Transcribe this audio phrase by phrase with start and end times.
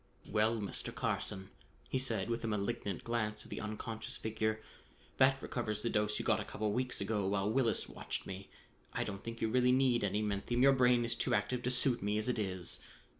[0.25, 0.91] "Well, Mr.
[0.95, 1.51] Carson,"
[1.87, 4.59] he said with a malignant glance at the unconscious figure,
[5.17, 8.49] "that recovers the dose you got a couple of weeks ago while Willis watched me.
[8.93, 12.01] I don't think you really need any menthium; your brain is too active to suit
[12.01, 12.79] me as it is."